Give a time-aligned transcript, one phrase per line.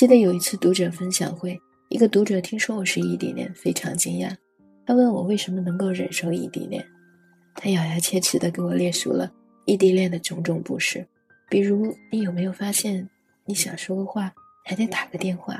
[0.00, 1.60] 记得有一次读者分享会，
[1.90, 4.34] 一个读者听说我是异地恋，非常惊讶。
[4.86, 6.82] 他问我为什么能够忍受异地恋，
[7.54, 9.30] 他咬牙切齿地给我列出了
[9.66, 11.06] 异地恋的种种不适，
[11.50, 13.06] 比如你有没有发现，
[13.44, 14.32] 你想说个话
[14.64, 15.54] 还得打个电话；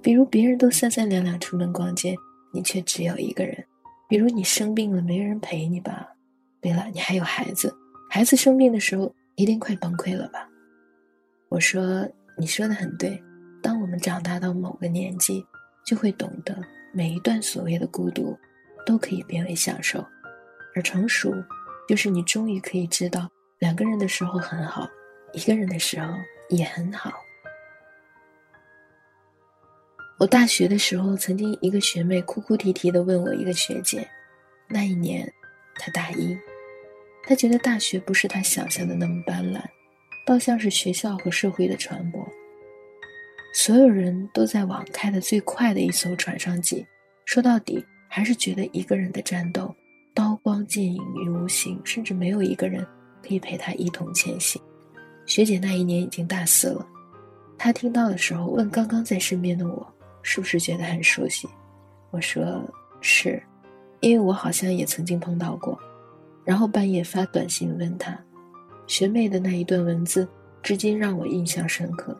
[0.00, 2.14] 比如别人都三三两两出门逛街，
[2.54, 3.52] 你却只有一个人；
[4.08, 6.08] 比如你生病了没人陪你吧？
[6.60, 7.74] 对了，你还有孩子，
[8.08, 10.48] 孩子生病的时候一定快崩溃了吧？
[11.48, 12.08] 我说
[12.38, 13.20] 你说的很对，
[13.62, 15.46] 当我们长大到某个年纪，
[15.86, 16.56] 就会懂得
[16.92, 18.36] 每一段所谓的孤独。
[18.84, 20.04] 都可以变为享受，
[20.74, 21.32] 而成熟，
[21.86, 23.30] 就是你终于可以知道，
[23.60, 24.90] 两个人的时候很好，
[25.32, 26.12] 一个人的时候
[26.48, 27.12] 也很好。
[30.18, 34.04] 我大学的时候，曾经一个学妹哭哭啼啼的问我一个学姐，
[34.66, 35.32] 那一年，
[35.76, 36.36] 她大一，
[37.22, 39.62] 她觉得大学不是她想象的那么斑斓，
[40.26, 42.26] 倒像是学校和社会的船舶，
[43.52, 46.86] 所有人都在往开的最快的一艘船上挤，
[47.24, 47.84] 说到底。
[48.14, 49.74] 还是觉得一个人的战斗，
[50.12, 52.86] 刀光剑影于无形，甚至没有一个人
[53.26, 54.60] 可以陪他一同前行。
[55.24, 56.86] 学姐那一年已经大四了，
[57.56, 61.48] 她听到的时候问刚刚在身边的我，是不是觉得很熟悉？
[62.10, 62.62] 我说
[63.00, 63.42] 是，
[64.00, 65.80] 因为我好像也曾经碰到过。
[66.44, 68.14] 然后半夜发短信问她，
[68.86, 70.28] 学妹的那一段文字
[70.62, 72.14] 至今让我印象深刻。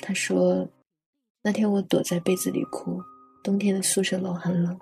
[0.00, 0.66] 她说，
[1.42, 3.02] 那天我躲在被子里哭，
[3.42, 4.78] 冬天的宿舍楼很冷。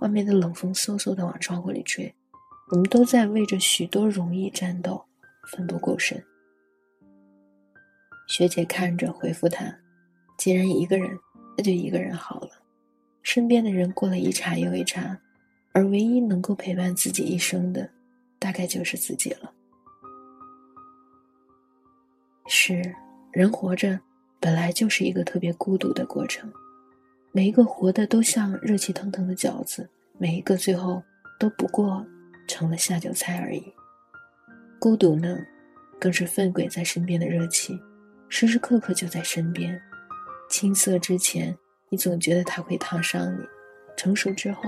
[0.00, 2.12] 外面的冷风嗖嗖的往窗户里吹，
[2.72, 5.04] 我们都在为着许多容易战斗，
[5.48, 6.20] 奋不顾身。
[8.26, 9.72] 学姐看着回复他
[10.36, 11.16] ：“既然一个人，
[11.56, 12.48] 那就一个人好了。
[13.22, 15.16] 身边的人过了一茬又一茬，
[15.72, 17.88] 而唯一能够陪伴自己一生的，
[18.40, 19.52] 大概就是自己了。”
[22.48, 22.82] 是，
[23.30, 24.00] 人活着
[24.42, 26.52] 本来就是一个特别孤独的过程。
[27.30, 31.00] 每一个活的都像热气腾腾的饺子，每一个最后
[31.38, 32.04] 都不过
[32.48, 33.62] 成了下酒菜而已。
[34.80, 35.38] 孤独呢，
[36.00, 37.80] 更是奋鬼在身边的热气，
[38.28, 39.80] 时时刻刻就在身边。
[40.50, 41.56] 青涩之前，
[41.88, 43.44] 你总觉得它会烫伤你；
[43.96, 44.62] 成熟之后，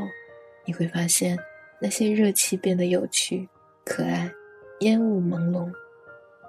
[0.65, 1.37] 你会发现
[1.81, 3.49] 那些热气变得有趣、
[3.85, 4.33] 可爱，
[4.81, 5.69] 烟雾朦胧，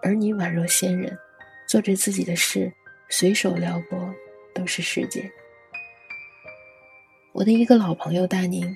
[0.04, 1.18] 而你宛若仙人，
[1.68, 2.72] 做着自己的事，
[3.18, 4.14] 随手撩拨
[4.54, 5.32] 都是世界。
[7.32, 8.76] 我的一个老朋友大宁，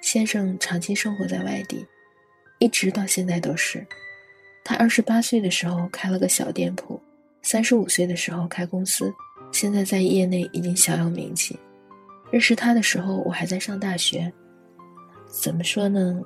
[0.00, 1.84] 先生长期生活在外地，
[2.60, 3.84] 一直到现在都是。
[4.62, 7.02] 他二十八岁的时候开了个小店铺，
[7.42, 9.12] 三十五岁的时候开公司，
[9.50, 11.58] 现在在业内已经小有名气。
[12.30, 14.32] 认识他的时候，我还在上大学。
[15.26, 16.22] 怎么说呢？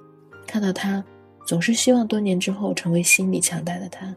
[0.46, 1.02] 看到他，
[1.46, 4.14] 总是希望多年之后成为心理强大的他。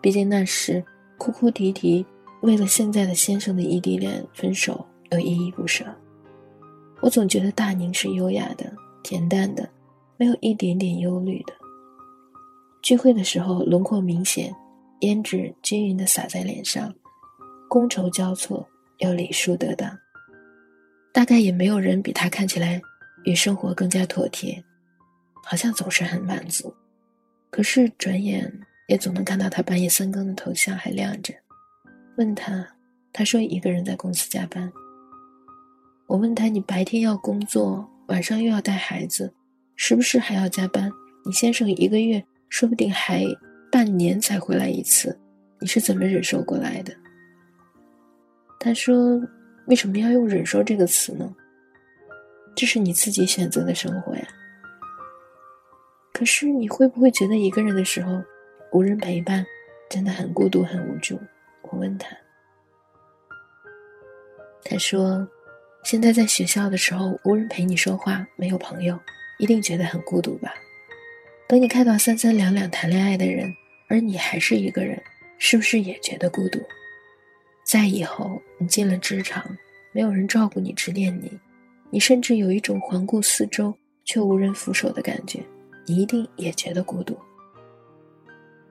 [0.00, 0.82] 毕竟那时
[1.18, 2.06] 哭哭啼啼，
[2.42, 5.84] 为了现在的先生的异地恋分手，又依依不舍。
[7.00, 9.68] 我总觉得大宁是优雅的、恬淡的，
[10.16, 11.52] 没有一点点忧虑的。
[12.82, 14.54] 聚会的时候，轮廓明显，
[15.00, 16.94] 胭脂均匀的洒在脸上，
[17.68, 18.66] 觥筹交错
[18.98, 19.90] 又礼数得当。
[21.12, 22.80] 大概也没有人比他看起来
[23.24, 24.62] 与生活更加妥帖，
[25.44, 26.72] 好像总是很满足。
[27.50, 28.52] 可是转眼
[28.86, 31.32] 也总能看到他半夜三更的头像还亮着。
[32.16, 32.66] 问他，
[33.12, 34.72] 他说一个人在公司加班。
[36.06, 39.34] 我问他：“你白天要工作，晚上又要带孩子，
[39.74, 40.90] 是不是还要加班？
[41.24, 43.24] 你先生一个月说不定还
[43.70, 45.18] 半年才回来一次，
[45.60, 46.94] 你是怎么忍受过来的？”
[48.58, 49.20] 他说
[49.68, 51.34] ：“为什么要用‘忍受’这个词呢？
[52.54, 54.26] 这是你自己选择的生活呀。
[56.14, 58.22] 可是你会不会觉得一个人的时候，
[58.72, 59.44] 无人陪伴，
[59.90, 61.20] 真的很孤独、很无助？”
[61.76, 62.08] 我问他，
[64.64, 65.28] 他说。
[65.84, 68.98] 现在在学校的时候，无人陪你说话，没有朋友，
[69.38, 70.52] 一定觉得很孤独吧？
[71.46, 73.54] 等你看到三三两两谈恋爱的人，
[73.88, 75.00] 而你还是一个人，
[75.38, 76.58] 是不是也觉得孤独？
[77.64, 79.44] 在以后你进了职场，
[79.92, 81.30] 没有人照顾你、指点你，
[81.88, 83.72] 你甚至有一种环顾四周
[84.04, 85.40] 却无人扶手的感觉，
[85.86, 87.16] 你一定也觉得孤独。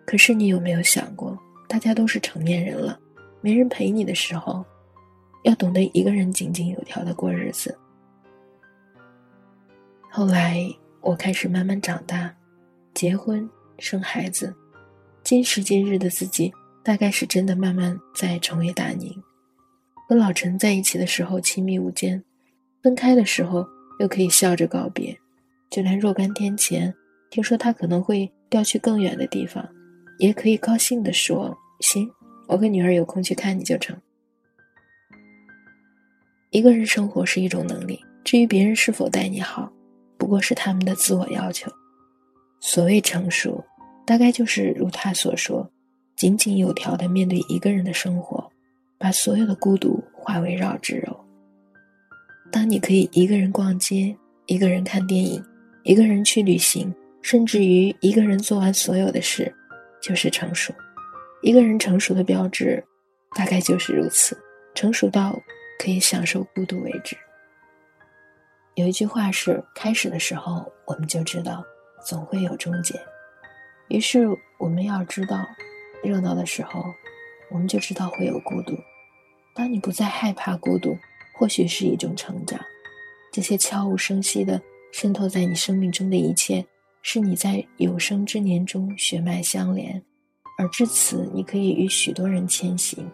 [0.06, 3.00] 可是你有没有想过，大家都是成年人了，
[3.42, 4.66] 没人陪你的时候？
[5.44, 7.78] 要懂得一个人井井有条的过日子。
[10.10, 10.68] 后来
[11.02, 12.34] 我开始慢慢长大，
[12.96, 13.48] 结婚
[13.78, 14.52] 生孩子，
[15.24, 16.52] 今时今日的自己，
[16.84, 19.16] 大概是真的慢慢在成为大宁。
[20.08, 22.24] 和老陈在一起的时候亲密无间，
[22.82, 23.64] 分开的时候
[24.00, 25.16] 又可以笑着告别。
[25.70, 26.92] 就连若干天前
[27.30, 29.68] 听说他可能会调去更远的地方，
[30.18, 32.10] 也可以高兴地说：“行，
[32.48, 33.96] 我和女儿有空去看你就成。”
[36.52, 39.72] 一个人生活是一种能力，至于别人是否待你好，
[40.18, 41.70] 不过是他们的自我要求。
[42.62, 43.64] 所谓成熟，
[44.06, 45.70] 大概就是如他所说，
[46.16, 48.50] 井井有条的面对一个人的生活，
[48.98, 51.26] 把所有的孤独化为绕指柔。
[52.52, 54.16] 当你可以一个人逛街，
[54.46, 55.44] 一个人看电影，
[55.84, 59.54] 一个人去旅行，甚至于一个人做完所有的事，
[60.06, 60.74] 就是成熟。
[61.42, 62.84] 一个人成熟的标志，
[63.36, 64.38] 大概就是如此，
[64.76, 65.36] 成熟到
[65.80, 67.18] 可以享受孤独为止。
[68.76, 71.64] 有一句话是：开始的时候，我们就知道，
[72.06, 72.94] 总会有终结。
[73.88, 74.28] 于是
[74.60, 75.46] 我们要知道，
[76.04, 76.84] 热闹的时候，
[77.50, 78.78] 我们就知道会有孤独。
[79.56, 80.96] 当你不再害怕孤独。
[81.38, 82.58] 或许是一种成长，
[83.30, 84.62] 这些悄无声息的
[84.94, 86.66] 渗透在你生命中的一切，
[87.08, 90.04] 是你在有生之年中血脉相连，
[90.58, 93.08] 而至此，你可以与许多人前行，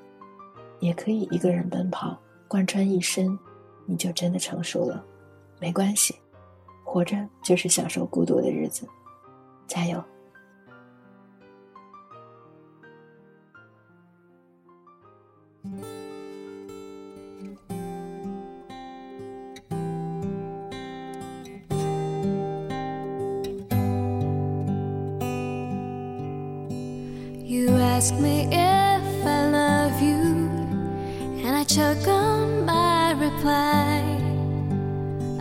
[0.79, 2.17] 也可以一个人奔跑，
[2.47, 3.37] 贯穿一生，
[3.85, 5.05] 你就真的成熟了。
[5.59, 6.15] 没关系，
[6.85, 8.87] 活着就是享受孤独的日子，
[9.67, 10.01] 加油。
[28.01, 30.49] Ask me if I love you,
[31.43, 34.01] and I choke on my reply.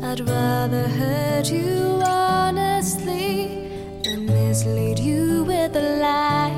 [0.03, 3.71] I'd rather hurt you honestly
[4.03, 6.57] than mislead you with a lie.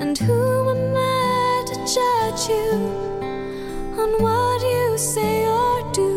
[0.00, 2.72] And who am I to judge you
[4.02, 6.10] on what you say or do?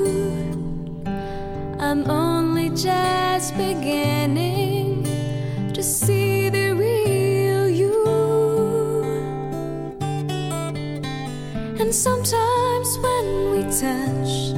[1.80, 4.15] I'm only just beginning
[12.06, 14.54] sometimes when we touch,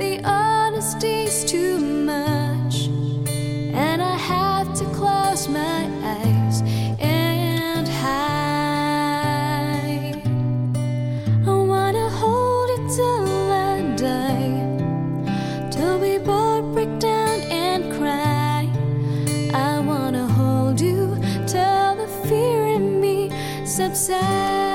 [0.00, 2.88] the honesty's too much.
[3.84, 6.62] And I have to close my eyes
[6.98, 9.16] and hide.
[11.46, 14.56] I wanna hold it till I die,
[15.70, 18.68] till we both break down and cry.
[19.54, 23.30] I wanna hold you till the fear in me
[23.64, 24.65] subsides.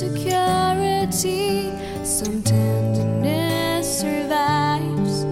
[0.00, 1.72] Insecurity,
[2.04, 5.24] some tenderness survives.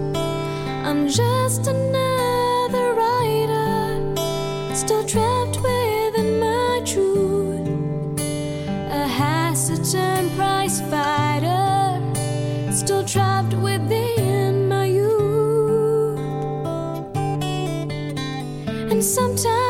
[0.85, 4.13] I'm just another writer,
[4.75, 8.19] still trapped within my truth.
[8.91, 12.01] A hesitant prize fighter,
[12.73, 14.67] still trapped within.
[14.67, 16.19] My youth.
[18.91, 19.66] And sometimes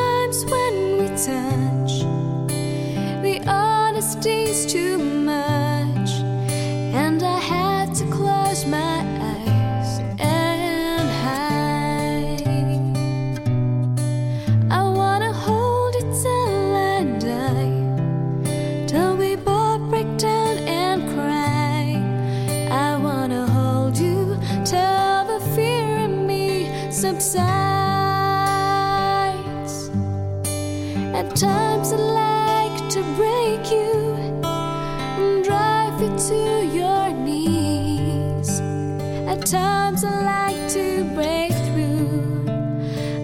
[39.47, 42.49] At times I like to break through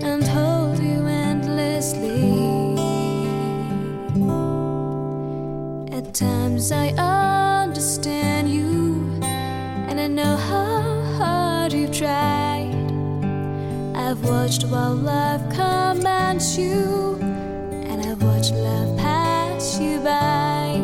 [0.08, 2.78] and hold you endlessly.
[5.92, 12.72] At times I understand you and I know how hard you've tried.
[13.94, 20.80] I've watched while love commands you and I've watched love pass you by.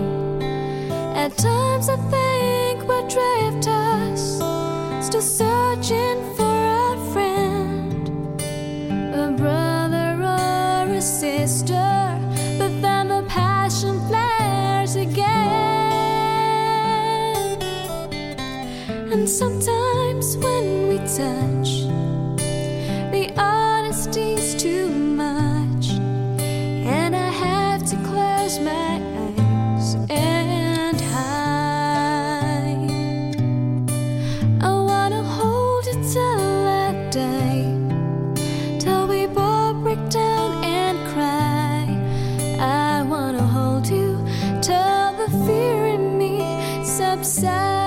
[1.16, 1.96] At times I
[47.20, 47.79] upset.